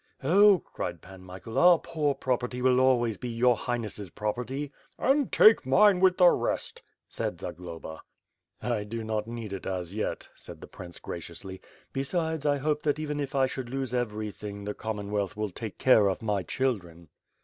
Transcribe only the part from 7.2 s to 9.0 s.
Zagloba. "I